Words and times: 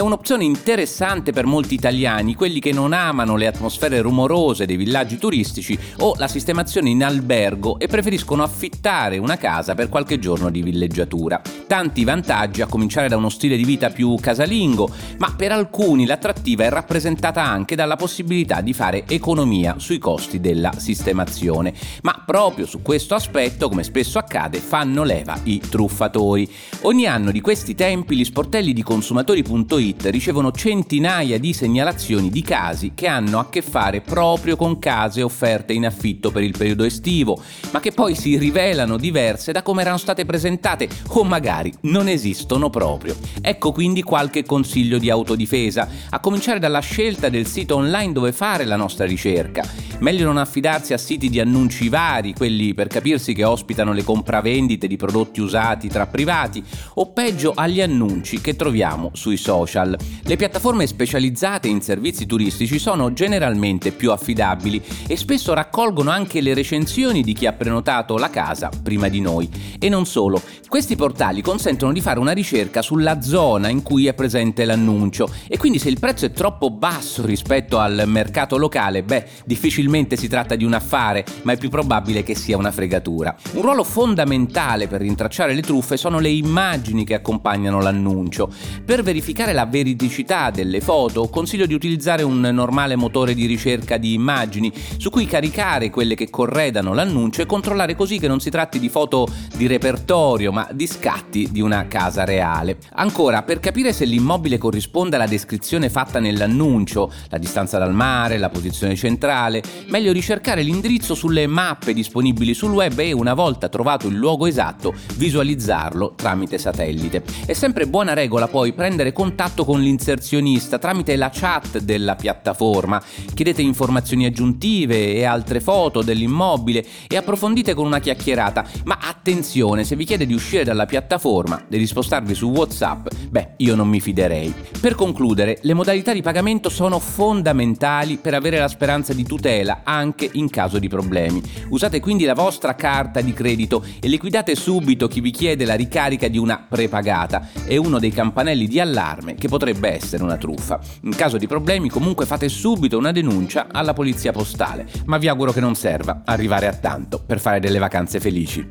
è 0.00 0.02
un'opzione 0.02 0.44
interessante 0.44 1.30
per 1.30 1.44
molti 1.44 1.74
italiani, 1.74 2.34
quelli 2.34 2.58
che 2.58 2.72
non 2.72 2.94
amano 2.94 3.36
le 3.36 3.46
atmosfere 3.46 4.00
rumorose 4.00 4.64
dei 4.64 4.76
villaggi 4.76 5.18
turistici 5.18 5.78
o 5.98 6.14
la 6.16 6.26
sistemazione 6.26 6.88
in 6.88 7.04
albergo 7.04 7.78
e 7.78 7.86
preferiscono 7.86 8.42
affittare 8.42 9.18
una 9.18 9.36
casa 9.36 9.74
per 9.74 9.90
qualche 9.90 10.18
giorno 10.18 10.48
di 10.48 10.62
villeggiatura. 10.62 11.42
Tanti 11.66 12.04
vantaggi, 12.04 12.62
a 12.62 12.66
cominciare 12.66 13.08
da 13.08 13.18
uno 13.18 13.28
stile 13.28 13.58
di 13.58 13.64
vita 13.64 13.90
più 13.90 14.16
casalingo, 14.18 14.90
ma 15.18 15.34
per 15.36 15.52
alcuni 15.52 16.06
l'attrattiva 16.06 16.64
è 16.64 16.70
rappresentata 16.70 17.44
anche 17.44 17.76
dalla 17.76 17.96
possibilità 17.96 18.62
di 18.62 18.72
fare 18.72 19.04
economia 19.06 19.74
sui 19.76 19.98
costi 19.98 20.40
della 20.40 20.72
sistemazione. 20.78 21.74
Ma 22.00 22.22
proprio 22.24 22.64
su 22.64 22.80
questo 22.80 23.14
aspetto, 23.14 23.68
come 23.68 23.82
spesso 23.82 24.18
accade, 24.18 24.60
fanno 24.60 25.04
leva 25.04 25.38
i 25.42 25.60
truffatori. 25.60 26.50
Ogni 26.82 27.04
anno 27.04 27.30
di 27.30 27.42
questi 27.42 27.74
tempi 27.74 28.16
gli 28.16 28.24
sportelli 28.24 28.72
di 28.72 28.82
consumatori.it 28.82 29.88
Street 29.90 30.06
ricevono 30.06 30.52
centinaia 30.52 31.38
di 31.38 31.52
segnalazioni 31.52 32.30
di 32.30 32.42
casi 32.42 32.92
che 32.94 33.06
hanno 33.06 33.38
a 33.38 33.48
che 33.48 33.62
fare 33.62 34.00
proprio 34.00 34.56
con 34.56 34.78
case 34.78 35.22
offerte 35.22 35.72
in 35.72 35.86
affitto 35.86 36.30
per 36.30 36.42
il 36.42 36.54
periodo 36.56 36.84
estivo, 36.84 37.40
ma 37.72 37.80
che 37.80 37.92
poi 37.92 38.14
si 38.14 38.36
rivelano 38.38 38.96
diverse 38.96 39.52
da 39.52 39.62
come 39.62 39.82
erano 39.82 39.96
state 39.96 40.24
presentate 40.24 40.88
o 41.08 41.24
magari 41.24 41.72
non 41.82 42.08
esistono 42.08 42.70
proprio. 42.70 43.16
Ecco 43.40 43.72
quindi 43.72 44.02
qualche 44.02 44.44
consiglio 44.44 44.98
di 44.98 45.10
autodifesa, 45.10 45.88
a 46.10 46.20
cominciare 46.20 46.58
dalla 46.58 46.80
scelta 46.80 47.28
del 47.28 47.46
sito 47.46 47.76
online 47.76 48.12
dove 48.12 48.32
fare 48.32 48.64
la 48.64 48.76
nostra 48.76 49.06
ricerca. 49.06 49.88
Meglio 50.00 50.24
non 50.24 50.38
affidarsi 50.38 50.94
a 50.94 50.98
siti 50.98 51.28
di 51.28 51.40
annunci 51.40 51.88
vari, 51.88 52.32
quelli 52.32 52.72
per 52.72 52.86
capirsi 52.86 53.34
che 53.34 53.44
ospitano 53.44 53.92
le 53.92 54.02
compravendite 54.02 54.86
di 54.86 54.96
prodotti 54.96 55.40
usati 55.40 55.88
tra 55.88 56.06
privati, 56.06 56.62
o 56.94 57.12
peggio 57.12 57.52
agli 57.54 57.82
annunci 57.82 58.40
che 58.40 58.56
troviamo 58.56 59.10
sui 59.12 59.36
social 59.36 59.69
social. 59.70 59.96
Le 60.22 60.36
piattaforme 60.36 60.86
specializzate 60.86 61.68
in 61.68 61.80
servizi 61.80 62.26
turistici 62.26 62.78
sono 62.78 63.12
generalmente 63.12 63.92
più 63.92 64.10
affidabili 64.10 64.82
e 65.06 65.16
spesso 65.16 65.54
raccolgono 65.54 66.10
anche 66.10 66.40
le 66.40 66.54
recensioni 66.54 67.22
di 67.22 67.32
chi 67.32 67.46
ha 67.46 67.52
prenotato 67.52 68.16
la 68.16 68.30
casa 68.30 68.70
prima 68.82 69.08
di 69.08 69.20
noi. 69.20 69.48
E 69.78 69.88
non 69.88 70.04
solo, 70.06 70.42
questi 70.68 70.96
portali 70.96 71.40
consentono 71.40 71.92
di 71.92 72.00
fare 72.00 72.18
una 72.18 72.32
ricerca 72.32 72.82
sulla 72.82 73.22
zona 73.22 73.68
in 73.68 73.82
cui 73.82 74.06
è 74.06 74.14
presente 74.14 74.64
l'annuncio 74.64 75.32
e 75.48 75.56
quindi 75.56 75.78
se 75.78 75.88
il 75.88 75.98
prezzo 75.98 76.26
è 76.26 76.32
troppo 76.32 76.70
basso 76.70 77.24
rispetto 77.24 77.78
al 77.78 78.02
mercato 78.06 78.56
locale, 78.56 79.02
beh, 79.02 79.26
difficilmente 79.44 80.16
si 80.16 80.28
tratta 80.28 80.56
di 80.56 80.64
un 80.64 80.74
affare, 80.74 81.24
ma 81.42 81.52
è 81.52 81.56
più 81.56 81.68
probabile 81.68 82.22
che 82.22 82.34
sia 82.34 82.56
una 82.56 82.70
fregatura. 82.72 83.34
Un 83.52 83.62
ruolo 83.62 83.84
fondamentale 83.84 84.88
per 84.88 85.00
rintracciare 85.00 85.54
le 85.54 85.62
truffe 85.62 85.96
sono 85.96 86.18
le 86.18 86.30
immagini 86.30 87.04
che 87.04 87.14
accompagnano 87.14 87.80
l'annuncio. 87.80 88.52
Per 88.84 89.02
verificare 89.02 89.52
la 89.52 89.59
veridicità 89.66 90.50
delle 90.50 90.80
foto, 90.80 91.28
consiglio 91.28 91.66
di 91.66 91.74
utilizzare 91.74 92.22
un 92.22 92.40
normale 92.40 92.96
motore 92.96 93.34
di 93.34 93.46
ricerca 93.46 93.96
di 93.96 94.14
immagini 94.14 94.72
su 94.96 95.10
cui 95.10 95.26
caricare 95.26 95.90
quelle 95.90 96.14
che 96.14 96.30
corredano 96.30 96.94
l'annuncio 96.94 97.42
e 97.42 97.46
controllare 97.46 97.94
così 97.94 98.18
che 98.18 98.28
non 98.28 98.40
si 98.40 98.50
tratti 98.50 98.78
di 98.78 98.88
foto 98.88 99.28
di 99.56 99.66
repertorio, 99.66 100.52
ma 100.52 100.68
di 100.72 100.86
scatti 100.86 101.48
di 101.50 101.60
una 101.60 101.86
casa 101.86 102.24
reale. 102.24 102.78
Ancora, 102.94 103.42
per 103.42 103.60
capire 103.60 103.92
se 103.92 104.04
l'immobile 104.04 104.58
corrisponde 104.58 105.16
alla 105.16 105.26
descrizione 105.26 105.90
fatta 105.90 106.18
nell'annuncio, 106.18 107.12
la 107.28 107.38
distanza 107.38 107.78
dal 107.78 107.94
mare, 107.94 108.38
la 108.38 108.50
posizione 108.50 108.94
centrale, 108.96 109.62
meglio 109.88 110.12
ricercare 110.12 110.62
l'indirizzo 110.62 111.14
sulle 111.14 111.46
mappe 111.46 111.92
disponibili 111.92 112.54
sul 112.54 112.72
web 112.72 112.98
e 112.98 113.12
una 113.12 113.34
volta 113.34 113.68
trovato 113.68 114.06
il 114.06 114.16
luogo 114.16 114.46
esatto, 114.46 114.94
visualizzarlo 115.16 116.14
tramite 116.16 116.58
satellite. 116.58 117.22
È 117.46 117.52
sempre 117.52 117.86
buona 117.86 118.12
regola 118.12 118.48
poi 118.48 118.72
prendere 118.72 119.12
contatto 119.12 119.48
contatto 119.50 119.64
con 119.64 119.80
l'inserzionista 119.80 120.78
tramite 120.78 121.16
la 121.16 121.30
chat 121.32 121.78
della 121.78 122.14
piattaforma, 122.14 123.02
chiedete 123.34 123.62
informazioni 123.62 124.24
aggiuntive 124.24 125.14
e 125.14 125.24
altre 125.24 125.60
foto 125.60 126.02
dell'immobile 126.02 126.84
e 127.08 127.16
approfondite 127.16 127.74
con 127.74 127.86
una 127.86 127.98
chiacchierata, 127.98 128.64
ma 128.84 128.98
attenzione, 129.00 129.84
se 129.84 129.96
vi 129.96 130.04
chiede 130.04 130.26
di 130.26 130.34
uscire 130.34 130.62
dalla 130.62 130.86
piattaforma 130.86 131.64
e 131.68 131.78
di 131.78 131.86
spostarvi 131.86 132.34
su 132.34 132.48
WhatsApp, 132.48 133.08
beh, 133.28 133.54
io 133.58 133.74
non 133.74 133.88
mi 133.88 134.00
fiderei. 134.00 134.54
Per 134.80 134.94
concludere, 134.94 135.58
le 135.62 135.74
modalità 135.74 136.12
di 136.12 136.22
pagamento 136.22 136.68
sono 136.68 136.98
fondamentali 136.98 138.18
per 138.18 138.34
avere 138.34 138.58
la 138.58 138.68
speranza 138.68 139.12
di 139.12 139.24
tutela 139.24 139.80
anche 139.82 140.28
in 140.32 140.48
caso 140.48 140.78
di 140.78 140.88
problemi. 140.88 141.42
Usate 141.70 142.00
quindi 142.00 142.24
la 142.24 142.34
vostra 142.34 142.74
carta 142.74 143.20
di 143.20 143.32
credito 143.32 143.84
e 144.00 144.08
liquidate 144.08 144.54
subito 144.54 145.08
chi 145.08 145.20
vi 145.20 145.30
chiede 145.30 145.64
la 145.64 145.74
ricarica 145.74 146.28
di 146.28 146.38
una 146.38 146.64
prepagata. 146.68 147.48
È 147.64 147.76
uno 147.76 147.98
dei 147.98 148.10
campanelli 148.10 148.68
di 148.68 148.78
allarme 148.78 149.34
che 149.40 149.48
potrebbe 149.48 149.88
essere 149.88 150.22
una 150.22 150.36
truffa. 150.36 150.78
In 151.04 151.16
caso 151.16 151.38
di 151.38 151.46
problemi 151.46 151.88
comunque 151.88 152.26
fate 152.26 152.50
subito 152.50 152.98
una 152.98 153.10
denuncia 153.10 153.68
alla 153.72 153.94
polizia 153.94 154.32
postale, 154.32 154.86
ma 155.06 155.16
vi 155.16 155.28
auguro 155.28 155.50
che 155.50 155.60
non 155.60 155.74
serva 155.74 156.20
arrivare 156.26 156.66
a 156.66 156.74
tanto 156.74 157.22
per 157.24 157.40
fare 157.40 157.58
delle 157.58 157.78
vacanze 157.78 158.20
felici. 158.20 158.68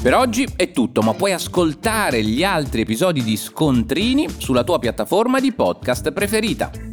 Per 0.00 0.14
oggi 0.14 0.48
è 0.54 0.70
tutto, 0.70 1.02
ma 1.02 1.12
puoi 1.14 1.32
ascoltare 1.32 2.22
gli 2.22 2.44
altri 2.44 2.82
episodi 2.82 3.24
di 3.24 3.36
Scontrini 3.36 4.28
sulla 4.38 4.62
tua 4.62 4.78
piattaforma 4.78 5.40
di 5.40 5.52
podcast 5.52 6.12
preferita. 6.12 6.87